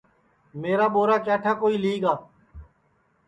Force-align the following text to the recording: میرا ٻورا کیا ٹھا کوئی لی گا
میرا 0.61 0.87
ٻورا 0.93 1.17
کیا 1.25 1.35
ٹھا 1.43 1.53
کوئی 1.61 1.75
لی 1.83 1.93
گا 2.03 2.13